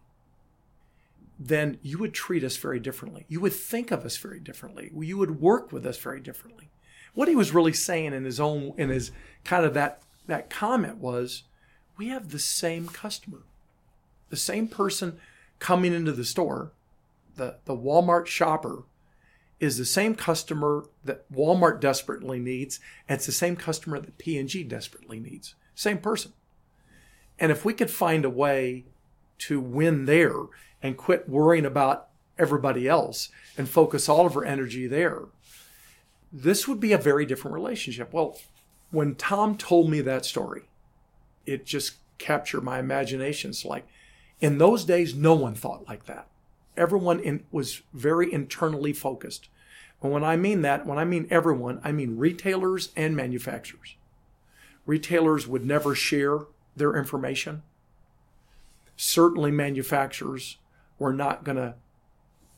then 1.39 1.79
you 1.81 1.97
would 1.97 2.13
treat 2.13 2.43
us 2.43 2.57
very 2.57 2.79
differently. 2.79 3.25
You 3.27 3.39
would 3.41 3.53
think 3.53 3.91
of 3.91 4.05
us 4.05 4.17
very 4.17 4.39
differently. 4.39 4.91
You 4.93 5.17
would 5.17 5.41
work 5.41 5.71
with 5.71 5.85
us 5.85 5.97
very 5.97 6.19
differently. 6.19 6.69
What 7.13 7.27
he 7.27 7.35
was 7.35 7.53
really 7.53 7.73
saying 7.73 8.13
in 8.13 8.25
his 8.25 8.39
own, 8.39 8.73
in 8.77 8.89
his 8.89 9.11
kind 9.43 9.65
of 9.65 9.73
that, 9.73 10.03
that 10.31 10.49
comment 10.49 10.97
was, 10.97 11.43
we 11.97 12.09
have 12.09 12.29
the 12.29 12.39
same 12.39 12.87
customer, 12.87 13.43
the 14.29 14.37
same 14.37 14.67
person 14.67 15.19
coming 15.59 15.93
into 15.93 16.11
the 16.11 16.25
store, 16.25 16.71
the, 17.35 17.55
the 17.65 17.75
Walmart 17.75 18.27
shopper 18.27 18.83
is 19.59 19.77
the 19.77 19.85
same 19.85 20.15
customer 20.15 20.85
that 21.03 21.29
Walmart 21.31 21.79
desperately 21.79 22.39
needs, 22.39 22.79
and 23.07 23.17
it's 23.17 23.25
the 23.25 23.31
same 23.31 23.55
customer 23.55 23.99
that 23.99 24.17
P&G 24.17 24.63
desperately 24.63 25.19
needs. 25.19 25.55
Same 25.75 25.97
person. 25.97 26.31
And 27.37 27.51
if 27.51 27.65
we 27.65 27.73
could 27.73 27.89
find 27.89 28.23
a 28.23 28.29
way 28.29 28.85
to 29.39 29.59
win 29.59 30.05
there 30.05 30.35
and 30.81 30.97
quit 30.97 31.27
worrying 31.27 31.65
about 31.65 32.07
everybody 32.37 32.87
else 32.87 33.29
and 33.57 33.67
focus 33.67 34.07
all 34.07 34.25
of 34.25 34.35
our 34.35 34.45
energy 34.45 34.87
there, 34.87 35.23
this 36.31 36.67
would 36.67 36.79
be 36.79 36.93
a 36.93 36.97
very 36.97 37.25
different 37.25 37.55
relationship. 37.55 38.13
Well, 38.13 38.37
when 38.91 39.15
Tom 39.15 39.57
told 39.57 39.89
me 39.89 40.01
that 40.01 40.25
story, 40.25 40.63
it 41.45 41.65
just 41.65 41.95
captured 42.17 42.61
my 42.61 42.79
imagination. 42.79 43.51
It's 43.51 43.65
like, 43.65 43.87
in 44.39 44.57
those 44.57 44.85
days, 44.85 45.15
no 45.15 45.33
one 45.33 45.55
thought 45.55 45.87
like 45.87 46.05
that. 46.05 46.27
Everyone 46.77 47.19
in, 47.19 47.43
was 47.51 47.81
very 47.93 48.31
internally 48.31 48.93
focused. 48.93 49.49
And 50.01 50.11
when 50.11 50.23
I 50.23 50.37
mean 50.37 50.61
that, 50.61 50.85
when 50.85 50.97
I 50.97 51.05
mean 51.05 51.27
everyone, 51.29 51.81
I 51.83 51.91
mean 51.91 52.17
retailers 52.17 52.91
and 52.95 53.15
manufacturers. 53.15 53.95
Retailers 54.85 55.47
would 55.47 55.65
never 55.65 55.93
share 55.93 56.39
their 56.75 56.95
information. 56.95 57.63
Certainly, 58.95 59.51
manufacturers 59.51 60.57
were 60.97 61.13
not 61.13 61.43
going 61.43 61.57
to 61.57 61.75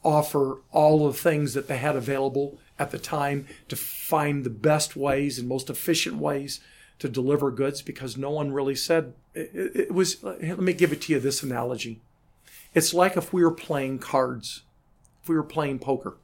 offer 0.03 0.57
all 0.71 1.07
the 1.07 1.13
things 1.13 1.53
that 1.53 1.67
they 1.67 1.77
had 1.77 1.95
available 1.95 2.59
at 2.79 2.91
the 2.91 2.99
time 2.99 3.47
to 3.69 3.75
find 3.75 4.43
the 4.43 4.49
best 4.49 4.95
ways 4.95 5.37
and 5.37 5.47
most 5.47 5.69
efficient 5.69 6.17
ways 6.17 6.59
to 6.99 7.07
deliver 7.07 7.51
goods 7.51 7.81
because 7.81 8.17
no 8.17 8.31
one 8.31 8.51
really 8.51 8.75
said 8.75 9.13
it, 9.33 9.51
it, 9.75 9.91
was 9.93 10.23
let 10.23 10.59
me 10.59 10.73
give 10.73 10.91
it 10.91 11.01
to 11.01 11.13
you 11.13 11.19
this 11.19 11.43
analogy. 11.43 12.01
It's 12.73 12.93
like 12.93 13.17
if 13.17 13.31
we 13.31 13.43
were 13.43 13.51
playing 13.51 13.99
cards 13.99 14.63
if 15.21 15.29
we 15.29 15.35
were 15.35 15.43
playing 15.43 15.79
poker 15.79 16.17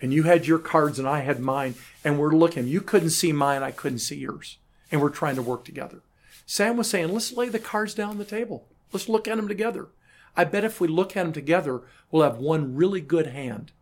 and 0.00 0.12
you 0.12 0.24
had 0.24 0.46
your 0.46 0.58
cards 0.58 0.98
and 0.98 1.06
i 1.06 1.20
had 1.20 1.38
mine 1.38 1.74
and 2.04 2.18
we're 2.18 2.34
looking 2.34 2.66
you 2.66 2.80
couldn't 2.80 3.10
see 3.10 3.32
mine 3.32 3.62
i 3.62 3.70
couldn't 3.70 4.00
see 4.00 4.16
yours 4.16 4.58
and 4.90 5.00
we're 5.00 5.08
trying 5.08 5.36
to 5.36 5.42
work 5.42 5.64
together. 5.64 6.02
Sam 6.44 6.76
was 6.76 6.90
saying 6.90 7.12
let's 7.12 7.32
lay 7.32 7.48
the 7.48 7.58
cards 7.58 7.94
down 7.94 8.10
on 8.10 8.18
the 8.18 8.24
table. 8.24 8.66
Let's 8.92 9.08
look 9.08 9.26
at 9.26 9.36
them 9.36 9.48
together 9.48 9.88
i 10.36 10.44
bet 10.44 10.64
if 10.64 10.80
we 10.80 10.88
look 10.88 11.16
at 11.16 11.22
them 11.22 11.32
together 11.32 11.82
we'll 12.10 12.22
have 12.22 12.38
one 12.38 12.74
really 12.74 13.00
good 13.00 13.28
hand 13.28 13.72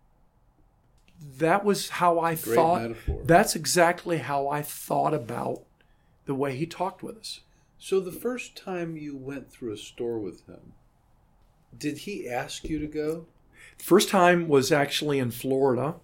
that 1.38 1.64
was 1.64 1.90
how 1.90 2.18
I 2.18 2.34
Great 2.34 2.54
thought. 2.54 2.82
Metaphor. 2.82 3.20
That's 3.24 3.54
exactly 3.54 4.18
how 4.18 4.48
I 4.48 4.62
thought 4.62 5.14
about 5.14 5.62
the 6.26 6.34
way 6.34 6.56
he 6.56 6.66
talked 6.66 7.02
with 7.02 7.18
us. 7.18 7.40
So 7.78 8.00
the 8.00 8.12
first 8.12 8.56
time 8.56 8.96
you 8.96 9.16
went 9.16 9.50
through 9.50 9.72
a 9.72 9.76
store 9.76 10.18
with 10.18 10.46
him, 10.46 10.72
did 11.76 11.98
he 11.98 12.28
ask 12.28 12.64
you 12.64 12.78
to 12.78 12.86
go? 12.86 13.26
First 13.78 14.08
time 14.08 14.48
was 14.48 14.72
actually 14.72 15.18
in 15.18 15.30
Florida, 15.30 15.96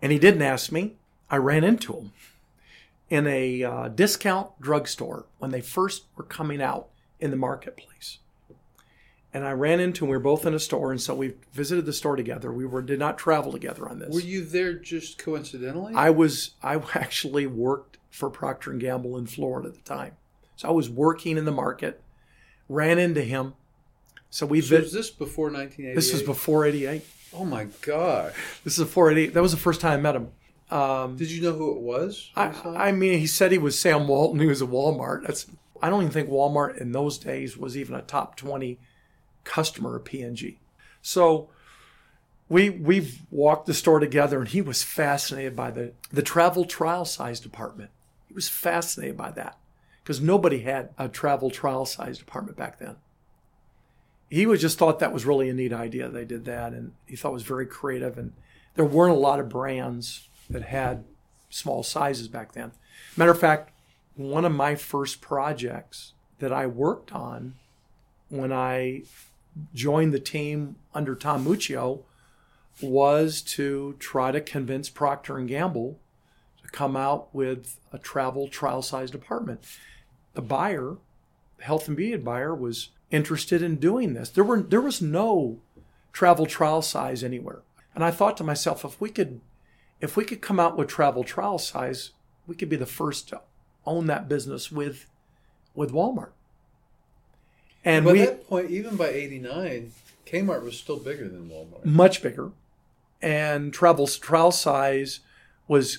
and 0.00 0.12
he 0.12 0.18
didn't 0.18 0.42
ask 0.42 0.70
me. 0.70 0.96
I 1.30 1.36
ran 1.36 1.64
into 1.64 1.94
him 1.94 2.12
in 3.08 3.26
a 3.26 3.62
uh, 3.62 3.88
discount 3.88 4.60
drugstore 4.60 5.26
when 5.38 5.50
they 5.50 5.60
first 5.60 6.04
were 6.16 6.24
coming 6.24 6.60
out 6.60 6.88
in 7.18 7.30
the 7.30 7.36
marketplace. 7.36 8.18
And 9.34 9.44
I 9.44 9.50
ran 9.50 9.80
into 9.80 10.04
him. 10.04 10.10
We 10.10 10.16
were 10.16 10.22
both 10.22 10.46
in 10.46 10.54
a 10.54 10.60
store, 10.60 10.92
and 10.92 11.00
so 11.00 11.12
we 11.14 11.34
visited 11.52 11.86
the 11.86 11.92
store 11.92 12.14
together. 12.14 12.52
We 12.52 12.64
were 12.64 12.82
did 12.82 13.00
not 13.00 13.18
travel 13.18 13.50
together 13.50 13.88
on 13.88 13.98
this. 13.98 14.14
Were 14.14 14.20
you 14.20 14.44
there 14.44 14.74
just 14.74 15.18
coincidentally? 15.18 15.92
I 15.94 16.10
was. 16.10 16.52
I 16.62 16.76
actually 16.94 17.46
worked 17.46 17.98
for 18.10 18.30
Procter 18.30 18.70
and 18.70 18.80
Gamble 18.80 19.16
in 19.16 19.26
Florida 19.26 19.68
at 19.70 19.74
the 19.74 19.80
time. 19.80 20.12
So 20.54 20.68
I 20.68 20.70
was 20.70 20.88
working 20.88 21.36
in 21.36 21.46
the 21.46 21.52
market, 21.52 22.00
ran 22.68 22.98
into 23.00 23.22
him. 23.22 23.54
So 24.30 24.46
we. 24.46 24.60
So 24.60 24.78
was 24.78 24.92
this 24.92 25.10
before 25.10 25.46
1988? 25.46 25.94
This 25.96 26.12
was 26.12 26.22
before 26.22 26.64
88. 26.64 27.02
Oh 27.34 27.44
my 27.44 27.66
god! 27.82 28.32
This 28.62 28.78
is 28.78 28.84
before 28.84 29.10
88. 29.10 29.34
That 29.34 29.42
was 29.42 29.50
the 29.50 29.58
first 29.58 29.80
time 29.80 29.98
I 29.98 30.02
met 30.02 30.14
him. 30.14 30.30
Um, 30.70 31.16
Did 31.16 31.30
you 31.30 31.42
know 31.42 31.52
who 31.52 31.72
it 31.72 31.80
was? 31.80 32.30
I, 32.36 32.52
I 32.64 32.92
mean, 32.92 33.18
he 33.18 33.26
said 33.26 33.52
he 33.52 33.58
was 33.58 33.78
Sam 33.78 34.06
Walton. 34.08 34.40
He 34.40 34.46
was 34.46 34.62
at 34.62 34.68
Walmart. 34.68 35.26
That's. 35.26 35.46
I 35.82 35.90
don't 35.90 36.02
even 36.02 36.12
think 36.12 36.30
Walmart 36.30 36.78
in 36.78 36.92
those 36.92 37.18
days 37.18 37.58
was 37.58 37.76
even 37.76 37.94
a 37.94 38.02
top 38.02 38.36
20 38.36 38.78
customer 39.44 39.96
of 39.96 40.04
P&G. 40.04 40.58
So 41.02 41.48
we 42.48 42.70
we've 42.70 43.22
walked 43.30 43.66
the 43.66 43.74
store 43.74 44.00
together 44.00 44.38
and 44.38 44.48
he 44.48 44.60
was 44.60 44.82
fascinated 44.82 45.56
by 45.56 45.70
the 45.70 45.92
the 46.12 46.22
travel 46.22 46.64
trial 46.64 47.04
size 47.04 47.40
department. 47.40 47.90
He 48.28 48.34
was 48.34 48.48
fascinated 48.48 49.16
by 49.16 49.30
that 49.32 49.58
because 50.02 50.20
nobody 50.20 50.60
had 50.60 50.90
a 50.98 51.08
travel 51.08 51.50
trial 51.50 51.86
size 51.86 52.18
department 52.18 52.56
back 52.56 52.78
then. 52.78 52.96
He 54.28 54.46
was 54.46 54.60
just 54.60 54.78
thought 54.78 54.98
that 54.98 55.12
was 55.12 55.24
really 55.24 55.48
a 55.48 55.54
neat 55.54 55.72
idea. 55.72 56.08
They 56.08 56.24
did 56.24 56.44
that, 56.44 56.72
and 56.72 56.92
he 57.06 57.16
thought 57.16 57.30
it 57.30 57.34
was 57.34 57.42
very 57.42 57.66
creative. 57.66 58.18
And 58.18 58.32
there 58.74 58.84
weren't 58.84 59.14
a 59.14 59.18
lot 59.18 59.40
of 59.40 59.48
brands 59.48 60.28
that 60.50 60.62
had 60.62 61.04
small 61.48 61.82
sizes 61.82 62.28
back 62.28 62.52
then. 62.52 62.72
Matter 63.16 63.30
of 63.30 63.38
fact, 63.38 63.70
one 64.16 64.44
of 64.44 64.52
my 64.52 64.74
first 64.74 65.20
projects 65.20 66.12
that 66.38 66.52
I 66.52 66.66
worked 66.66 67.12
on 67.12 67.54
when 68.28 68.52
I 68.52 69.02
joined 69.74 70.12
the 70.12 70.20
team 70.20 70.76
under 70.94 71.14
Tom 71.14 71.44
Muccio 71.44 72.02
was 72.80 73.40
to 73.40 73.94
try 73.98 74.32
to 74.32 74.40
convince 74.40 74.88
Procter 74.88 75.38
and 75.38 75.48
Gamble 75.48 75.98
to 76.62 76.68
come 76.70 76.96
out 76.96 77.32
with 77.34 77.78
a 77.92 77.98
travel 77.98 78.48
trial 78.48 78.82
size 78.82 79.10
department. 79.10 79.64
The 80.34 80.42
buyer, 80.42 80.96
the 81.58 81.64
health 81.64 81.86
and 81.86 81.96
beauty 81.96 82.16
buyer, 82.16 82.54
was 82.54 82.88
interested 83.10 83.62
in 83.62 83.76
doing 83.76 84.14
this. 84.14 84.28
There 84.28 84.44
were 84.44 84.60
there 84.60 84.80
was 84.80 85.00
no 85.00 85.60
travel 86.12 86.46
trial 86.46 86.82
size 86.82 87.22
anywhere. 87.22 87.62
And 87.94 88.02
I 88.02 88.10
thought 88.10 88.36
to 88.38 88.44
myself, 88.44 88.84
if 88.84 89.00
we 89.00 89.10
could 89.10 89.40
if 90.00 90.16
we 90.16 90.24
could 90.24 90.40
come 90.40 90.58
out 90.58 90.76
with 90.76 90.88
travel 90.88 91.22
trial 91.22 91.58
size, 91.58 92.10
we 92.46 92.56
could 92.56 92.68
be 92.68 92.76
the 92.76 92.86
first 92.86 93.28
to 93.28 93.40
own 93.86 94.06
that 94.06 94.28
business 94.28 94.72
with 94.72 95.06
with 95.74 95.92
Walmart. 95.92 96.32
And 97.84 98.04
by 98.04 98.12
we, 98.12 98.18
that 98.20 98.48
point, 98.48 98.70
even 98.70 98.96
by 98.96 99.08
'89, 99.08 99.92
Kmart 100.26 100.62
was 100.62 100.78
still 100.78 100.98
bigger 100.98 101.28
than 101.28 101.48
Walmart. 101.48 101.84
Much 101.84 102.22
bigger, 102.22 102.50
and 103.20 103.72
travel 103.72 104.06
trial 104.06 104.52
size 104.52 105.20
was 105.68 105.98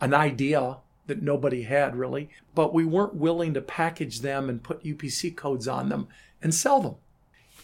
an 0.00 0.14
idea 0.14 0.78
that 1.06 1.22
nobody 1.22 1.62
had 1.62 1.96
really, 1.96 2.30
but 2.54 2.72
we 2.72 2.84
weren't 2.84 3.14
willing 3.14 3.52
to 3.54 3.60
package 3.60 4.20
them 4.20 4.48
and 4.48 4.62
put 4.62 4.82
UPC 4.84 5.36
codes 5.36 5.66
on 5.66 5.88
them 5.88 6.08
and 6.42 6.54
sell 6.54 6.80
them. 6.80 6.94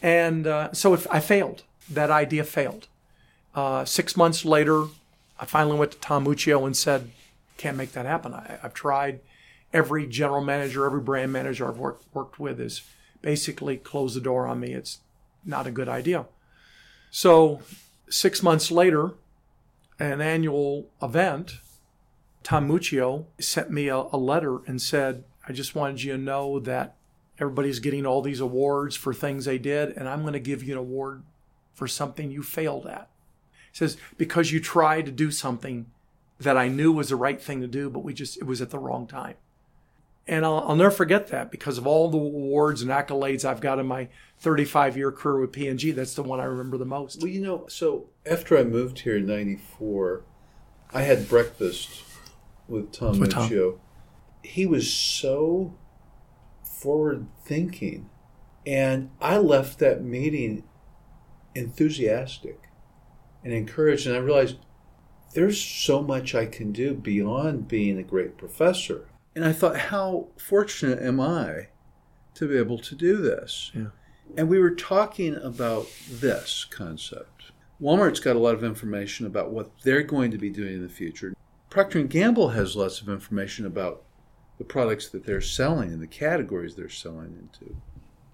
And 0.02 0.46
uh, 0.46 0.72
so 0.72 0.94
if 0.94 1.06
I 1.10 1.20
failed. 1.20 1.62
That 1.88 2.10
idea 2.10 2.42
failed. 2.42 2.88
Uh, 3.54 3.84
six 3.84 4.16
months 4.16 4.44
later, 4.44 4.86
I 5.38 5.44
finally 5.44 5.78
went 5.78 5.92
to 5.92 5.98
Tom 5.98 6.26
Muccio 6.26 6.66
and 6.66 6.76
said, 6.76 7.10
"Can't 7.56 7.76
make 7.76 7.92
that 7.92 8.06
happen. 8.06 8.34
I, 8.34 8.58
have 8.60 8.74
tried. 8.74 9.20
Every 9.72 10.06
general 10.06 10.40
manager, 10.42 10.84
every 10.84 11.00
brand 11.00 11.32
manager 11.32 11.68
I've 11.68 11.78
worked 11.78 12.04
worked 12.12 12.40
with 12.40 12.60
is 12.60 12.82
basically 13.26 13.76
closed 13.76 14.14
the 14.14 14.20
door 14.20 14.46
on 14.46 14.60
me. 14.60 14.72
It's 14.72 15.00
not 15.44 15.66
a 15.66 15.72
good 15.72 15.88
idea. 15.88 16.26
So, 17.10 17.60
six 18.08 18.40
months 18.40 18.70
later, 18.70 19.14
an 19.98 20.20
annual 20.20 20.88
event, 21.02 21.54
Tom 22.44 22.68
Muccio 22.68 23.24
sent 23.40 23.68
me 23.68 23.88
a, 23.88 23.96
a 24.12 24.16
letter 24.16 24.58
and 24.68 24.80
said, 24.80 25.24
I 25.48 25.52
just 25.52 25.74
wanted 25.74 26.04
you 26.04 26.12
to 26.12 26.18
know 26.18 26.60
that 26.60 26.94
everybody's 27.40 27.80
getting 27.80 28.06
all 28.06 28.22
these 28.22 28.38
awards 28.38 28.94
for 28.94 29.12
things 29.12 29.44
they 29.44 29.58
did, 29.58 29.96
and 29.96 30.08
I'm 30.08 30.20
going 30.20 30.32
to 30.34 30.38
give 30.38 30.62
you 30.62 30.74
an 30.74 30.78
award 30.78 31.24
for 31.74 31.88
something 31.88 32.30
you 32.30 32.44
failed 32.44 32.86
at. 32.86 33.10
He 33.72 33.78
says, 33.78 33.96
because 34.16 34.52
you 34.52 34.60
tried 34.60 35.04
to 35.06 35.10
do 35.10 35.32
something 35.32 35.86
that 36.38 36.56
I 36.56 36.68
knew 36.68 36.92
was 36.92 37.08
the 37.08 37.16
right 37.16 37.42
thing 37.42 37.60
to 37.60 37.66
do, 37.66 37.90
but 37.90 38.04
we 38.04 38.14
just, 38.14 38.36
it 38.36 38.44
was 38.44 38.62
at 38.62 38.70
the 38.70 38.78
wrong 38.78 39.08
time. 39.08 39.34
And 40.28 40.44
I'll, 40.44 40.64
I'll 40.68 40.76
never 40.76 40.90
forget 40.90 41.28
that 41.28 41.50
because 41.52 41.78
of 41.78 41.86
all 41.86 42.10
the 42.10 42.18
awards 42.18 42.82
and 42.82 42.90
accolades 42.90 43.44
I've 43.44 43.60
got 43.60 43.78
in 43.78 43.86
my 43.86 44.08
35 44.38 44.96
year 44.96 45.12
career 45.12 45.40
with 45.40 45.52
P&G. 45.52 45.92
That's 45.92 46.14
the 46.14 46.22
one 46.22 46.40
I 46.40 46.44
remember 46.44 46.76
the 46.76 46.84
most. 46.84 47.20
Well, 47.20 47.28
you 47.28 47.40
know, 47.40 47.66
so 47.68 48.10
after 48.28 48.58
I 48.58 48.64
moved 48.64 49.00
here 49.00 49.16
in 49.16 49.26
94, 49.26 50.24
I 50.92 51.02
had 51.02 51.28
breakfast 51.28 52.02
with 52.68 52.92
Tom 52.92 53.20
With 53.20 53.30
Tom. 53.30 53.78
He 54.42 54.66
was 54.66 54.92
so 54.92 55.76
forward 56.62 57.26
thinking. 57.44 58.10
And 58.66 59.10
I 59.20 59.38
left 59.38 59.78
that 59.78 60.02
meeting 60.02 60.64
enthusiastic 61.54 62.68
and 63.44 63.52
encouraged. 63.52 64.06
And 64.06 64.16
I 64.16 64.18
realized 64.18 64.56
there's 65.34 65.60
so 65.60 66.02
much 66.02 66.34
I 66.34 66.46
can 66.46 66.72
do 66.72 66.94
beyond 66.94 67.68
being 67.68 67.98
a 67.98 68.02
great 68.02 68.36
professor. 68.36 69.08
And 69.36 69.44
I 69.44 69.52
thought, 69.52 69.76
how 69.76 70.28
fortunate 70.38 71.02
am 71.02 71.20
I 71.20 71.68
to 72.34 72.48
be 72.48 72.56
able 72.56 72.78
to 72.78 72.94
do 72.94 73.18
this? 73.18 73.70
Yeah. 73.74 73.88
And 74.34 74.48
we 74.48 74.58
were 74.58 74.74
talking 74.74 75.36
about 75.36 75.88
this 76.10 76.64
concept. 76.64 77.52
Walmart's 77.80 78.18
got 78.18 78.34
a 78.34 78.38
lot 78.38 78.54
of 78.54 78.64
information 78.64 79.26
about 79.26 79.50
what 79.50 79.70
they're 79.82 80.02
going 80.02 80.30
to 80.30 80.38
be 80.38 80.48
doing 80.48 80.76
in 80.76 80.82
the 80.82 80.88
future. 80.88 81.34
Procter 81.68 82.02
& 82.02 82.04
Gamble 82.04 82.48
has 82.48 82.76
lots 82.76 83.02
of 83.02 83.10
information 83.10 83.66
about 83.66 84.04
the 84.56 84.64
products 84.64 85.10
that 85.10 85.26
they're 85.26 85.42
selling 85.42 85.92
and 85.92 86.00
the 86.00 86.06
categories 86.06 86.74
they're 86.74 86.88
selling 86.88 87.36
into. 87.38 87.76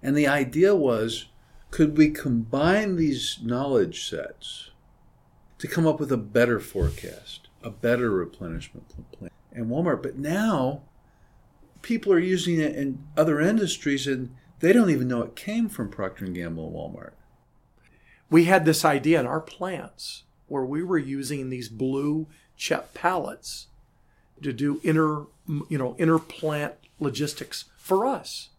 And 0.01 0.15
the 0.15 0.27
idea 0.27 0.73
was 0.73 1.25
could 1.69 1.97
we 1.97 2.11
combine 2.11 2.95
these 2.95 3.39
knowledge 3.43 4.09
sets 4.09 4.71
to 5.57 5.67
come 5.67 5.85
up 5.85 5.99
with 5.99 6.13
a 6.13 6.17
better 6.17 6.61
forecast, 6.61 7.49
a 7.61 7.69
better 7.69 8.09
replenishment 8.09 8.87
plan? 9.11 9.31
And 9.51 9.65
Walmart, 9.67 10.01
but 10.01 10.17
now 10.17 10.83
people 11.83 12.11
are 12.11 12.19
using 12.19 12.59
it 12.59 12.75
in 12.75 13.05
other 13.15 13.39
industries 13.39 14.07
and 14.07 14.33
they 14.59 14.73
don't 14.73 14.89
even 14.89 15.07
know 15.07 15.21
it 15.21 15.35
came 15.35 15.69
from 15.69 15.89
Procter 15.89 16.25
& 16.25 16.27
Gamble 16.27 16.67
and 16.67 16.75
Walmart. 16.75 17.11
we 18.31 18.45
had 18.45 18.65
this 18.65 18.83
idea 18.83 19.19
in 19.19 19.27
our 19.27 19.41
plants 19.41 20.23
where 20.47 20.65
we 20.65 20.83
were 20.83 20.97
using 20.97 21.49
these 21.49 21.69
blue 21.69 22.25
CHEP 22.57 22.93
pallets 22.93 23.67
to 24.41 24.51
do 24.51 24.79
inner, 24.83 25.25
you 25.69 25.77
know, 25.77 25.95
inner 25.99 26.19
plant 26.19 26.73
logistics 26.99 27.65
for 27.77 28.05
us. 28.05 28.49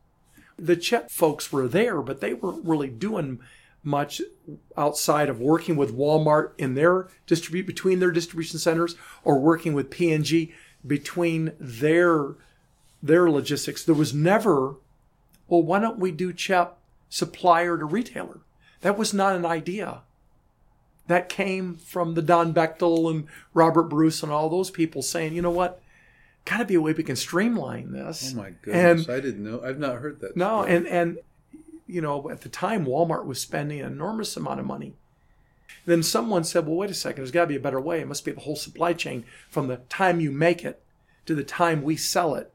The 0.58 0.76
CHEP 0.76 1.10
folks 1.10 1.52
were 1.52 1.66
there, 1.66 2.00
but 2.02 2.20
they 2.20 2.34
weren't 2.34 2.64
really 2.64 2.88
doing 2.88 3.40
much 3.82 4.22
outside 4.76 5.28
of 5.28 5.40
working 5.40 5.76
with 5.76 5.96
Walmart 5.96 6.52
in 6.58 6.74
their 6.74 7.08
distribute 7.26 7.66
between 7.66 7.98
their 7.98 8.10
distribution 8.10 8.58
centers 8.58 8.96
or 9.24 9.38
working 9.38 9.74
with 9.74 9.90
P&G 9.90 10.52
between 10.86 11.52
their 11.58 12.34
their 13.04 13.30
logistics. 13.30 13.84
There 13.84 13.94
was 13.94 14.14
never, 14.14 14.76
well, 15.46 15.62
why 15.62 15.78
don't 15.78 15.98
we 15.98 16.10
do 16.10 16.32
CHEP 16.32 16.76
supplier 17.10 17.76
to 17.76 17.84
retailer? 17.84 18.40
That 18.80 18.98
was 18.98 19.12
not 19.12 19.36
an 19.36 19.44
idea. 19.44 20.00
That 21.06 21.28
came 21.28 21.74
from 21.74 22.14
the 22.14 22.22
Don 22.22 22.54
Bechtel 22.54 23.10
and 23.10 23.26
Robert 23.52 23.84
Bruce 23.84 24.22
and 24.22 24.32
all 24.32 24.48
those 24.48 24.70
people 24.70 25.02
saying, 25.02 25.34
you 25.34 25.42
know 25.42 25.50
what, 25.50 25.82
got 26.46 26.58
to 26.58 26.64
be 26.64 26.74
a 26.74 26.80
way 26.80 26.94
we 26.94 27.04
can 27.04 27.16
streamline 27.16 27.92
this. 27.92 28.32
Oh 28.32 28.38
my 28.38 28.54
goodness! 28.62 29.06
And 29.06 29.14
I 29.14 29.20
didn't 29.20 29.44
know. 29.44 29.62
I've 29.62 29.78
not 29.78 29.96
heard 29.96 30.20
that. 30.20 30.34
no, 30.34 30.62
story. 30.62 30.76
and 30.76 30.86
and 30.86 31.18
you 31.86 32.00
know, 32.00 32.30
at 32.30 32.40
the 32.40 32.48
time, 32.48 32.86
Walmart 32.86 33.26
was 33.26 33.38
spending 33.38 33.80
an 33.80 33.92
enormous 33.92 34.34
amount 34.34 34.60
of 34.60 34.66
money. 34.66 34.94
Then 35.84 36.02
someone 36.02 36.44
said, 36.44 36.66
"Well, 36.66 36.76
wait 36.76 36.90
a 36.90 36.94
second. 36.94 37.20
There's 37.20 37.30
got 37.30 37.42
to 37.42 37.48
be 37.48 37.56
a 37.56 37.60
better 37.60 37.80
way. 37.80 38.00
It 38.00 38.08
must 38.08 38.24
be 38.24 38.32
the 38.32 38.40
whole 38.40 38.56
supply 38.56 38.94
chain 38.94 39.24
from 39.50 39.68
the 39.68 39.76
time 39.90 40.20
you 40.20 40.32
make 40.32 40.64
it 40.64 40.80
to 41.26 41.34
the 41.34 41.44
time 41.44 41.82
we 41.82 41.96
sell 41.96 42.34
it. 42.34 42.53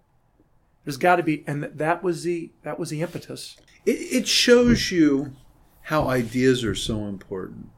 There's 0.89 0.97
got 0.97 1.17
to 1.17 1.23
be." 1.23 1.43
And 1.45 1.65
that 1.65 2.01
was 2.01 2.23
the 2.23 2.51
that 2.63 2.79
was 2.79 2.89
the 2.89 3.03
impetus. 3.03 3.57
it, 3.85 3.91
it 3.91 4.27
shows 4.27 4.89
you 4.89 5.35
how 5.83 6.07
ideas 6.07 6.63
are 6.63 6.73
so 6.73 7.05
important. 7.05 7.69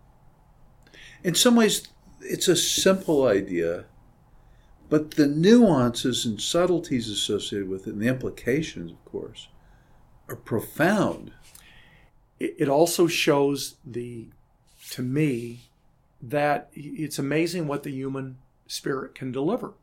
In 1.21 1.35
some 1.35 1.57
ways, 1.57 1.89
it's 2.21 2.47
a 2.47 2.55
simple 2.55 3.27
idea, 3.27 3.83
but 4.89 5.11
the 5.11 5.27
nuances 5.27 6.25
and 6.25 6.39
subtleties 6.39 7.09
associated 7.09 7.67
with 7.67 7.85
it, 7.85 7.95
and 7.95 8.01
the 8.01 8.07
implications, 8.07 8.91
of 8.91 9.03
course, 9.03 9.49
are 10.29 10.37
profound. 10.37 11.33
it 12.39 12.55
it 12.57 12.69
also 12.69 13.07
shows 13.07 13.75
the 13.83 14.29
to 14.91 15.01
me 15.01 15.69
that 16.21 16.69
it's 16.71 17.19
amazing 17.19 17.67
what 17.67 17.83
the 17.83 17.91
human 17.91 18.37
spirit 18.67 19.15
can 19.15 19.33
deliver 19.33 19.73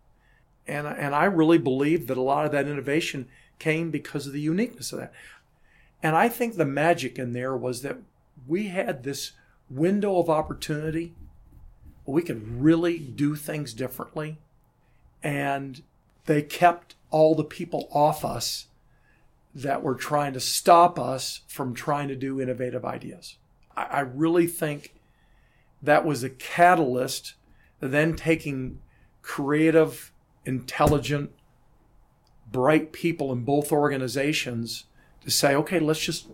and 0.68 0.86
and 0.86 1.14
I 1.14 1.24
really 1.24 1.58
believe 1.58 2.06
that 2.06 2.16
a 2.16 2.22
lot 2.22 2.46
of 2.46 2.52
that 2.52 2.68
innovation 2.68 3.28
came 3.58 3.90
because 3.90 4.26
of 4.26 4.32
the 4.32 4.40
uniqueness 4.40 4.92
of 4.92 5.00
that 5.00 5.12
and 6.02 6.14
I 6.14 6.28
think 6.28 6.54
the 6.54 6.64
magic 6.64 7.18
in 7.18 7.32
there 7.32 7.56
was 7.56 7.82
that 7.82 7.98
we 8.46 8.68
had 8.68 9.02
this 9.02 9.32
window 9.70 10.18
of 10.18 10.30
opportunity 10.30 11.14
we 12.06 12.22
could 12.22 12.60
really 12.60 12.98
do 12.98 13.34
things 13.34 13.74
differently 13.74 14.38
and 15.22 15.82
they 16.26 16.42
kept 16.42 16.94
all 17.10 17.34
the 17.34 17.44
people 17.44 17.88
off 17.90 18.24
us 18.24 18.66
that 19.54 19.82
were 19.82 19.94
trying 19.94 20.32
to 20.32 20.40
stop 20.40 20.98
us 20.98 21.40
from 21.48 21.74
trying 21.74 22.08
to 22.08 22.14
do 22.14 22.40
innovative 22.40 22.84
ideas. 22.84 23.36
I, 23.76 23.84
I 23.84 24.00
really 24.00 24.46
think 24.46 24.94
that 25.82 26.04
was 26.04 26.22
a 26.22 26.30
catalyst, 26.30 27.34
then 27.80 28.14
taking 28.14 28.80
creative, 29.22 30.12
intelligent, 30.48 31.30
bright 32.50 32.90
people 32.90 33.30
in 33.32 33.44
both 33.44 33.70
organizations 33.70 34.84
to 35.20 35.30
say, 35.30 35.54
okay, 35.54 35.78
let's 35.78 36.00
just, 36.00 36.26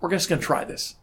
we're 0.00 0.10
just 0.10 0.28
going 0.28 0.40
to 0.40 0.46
try 0.46 0.64
this. 0.64 0.94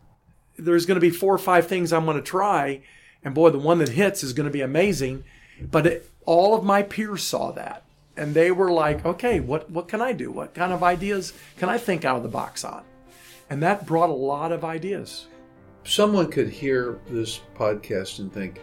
There's 0.57 0.86
going 0.86 0.95
to 0.95 1.01
be 1.01 1.09
four 1.09 1.36
or 1.36 1.39
five 1.39 1.67
things 1.67 1.91
I'm 1.91 2.05
going 2.05 2.15
to 2.15 2.23
try. 2.23 2.81
And 3.23 3.36
boy, 3.36 3.49
the 3.49 3.59
one 3.59 3.79
that 3.79 3.89
hits 3.89 4.23
is 4.23 4.31
going 4.31 4.47
to 4.47 4.53
be 4.53 4.62
amazing. 4.62 5.25
But 5.62 5.86
it, 5.86 6.09
all 6.25 6.55
of 6.55 6.63
my 6.63 6.81
peers 6.81 7.23
saw 7.23 7.51
that 7.51 7.83
and 8.15 8.33
they 8.33 8.51
were 8.51 8.71
like, 8.71 9.05
okay, 9.05 9.41
what, 9.41 9.69
what 9.69 9.89
can 9.89 10.01
I 10.01 10.13
do? 10.13 10.31
What 10.31 10.53
kind 10.53 10.71
of 10.71 10.81
ideas 10.81 11.33
can 11.57 11.67
I 11.67 11.77
think 11.77 12.05
out 12.05 12.17
of 12.17 12.23
the 12.23 12.29
box 12.29 12.63
on? 12.63 12.83
And 13.49 13.62
that 13.63 13.86
brought 13.86 14.09
a 14.09 14.13
lot 14.13 14.53
of 14.53 14.63
ideas. 14.63 15.27
Someone 15.83 16.31
could 16.31 16.47
hear 16.47 16.99
this 17.09 17.41
podcast 17.55 18.19
and 18.19 18.31
think, 18.31 18.62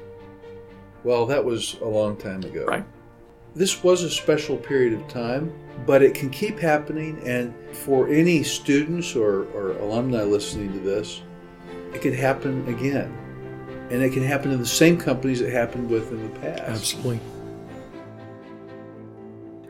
well, 1.04 1.26
that 1.26 1.44
was 1.44 1.76
a 1.82 1.86
long 1.86 2.16
time 2.16 2.42
ago. 2.42 2.64
Right. 2.64 2.86
This 3.54 3.82
was 3.82 4.02
a 4.02 4.10
special 4.10 4.56
period 4.56 4.92
of 4.92 5.06
time, 5.08 5.52
but 5.86 6.02
it 6.02 6.14
can 6.14 6.30
keep 6.30 6.58
happening. 6.58 7.20
And 7.26 7.54
for 7.72 8.08
any 8.08 8.42
students 8.42 9.16
or, 9.16 9.44
or 9.52 9.72
alumni 9.78 10.22
listening 10.22 10.72
to 10.72 10.80
this, 10.80 11.22
it 11.92 12.00
could 12.00 12.14
happen 12.14 12.66
again. 12.68 13.16
And 13.90 14.02
it 14.02 14.12
can 14.12 14.22
happen 14.22 14.52
in 14.52 14.60
the 14.60 14.66
same 14.66 14.96
companies 14.96 15.40
it 15.40 15.52
happened 15.52 15.90
with 15.90 16.12
in 16.12 16.22
the 16.22 16.38
past. 16.40 16.62
Absolutely. 16.62 17.20